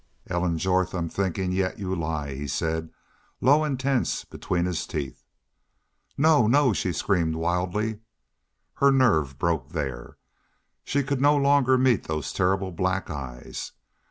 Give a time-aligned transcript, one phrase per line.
[0.25, 2.89] "Ellen Jorth, I'm thinkin' yet you lie!" he said,
[3.39, 5.23] low and tense between his teeth.
[6.17, 6.47] "No!
[6.47, 7.99] No!" she screamed, wildly.
[8.77, 10.17] Her nerve broke there.
[10.83, 13.73] She could no longer meet those terrible black eyes.